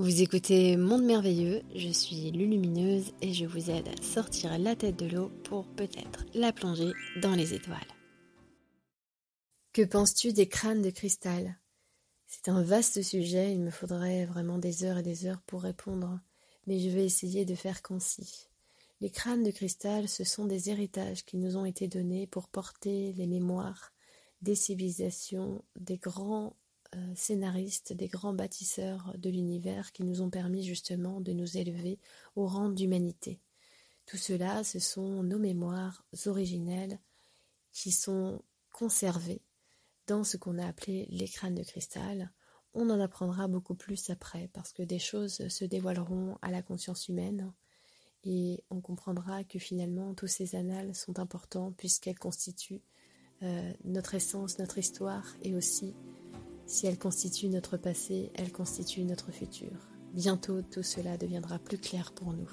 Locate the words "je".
1.76-1.90, 3.34-3.44, 16.78-16.88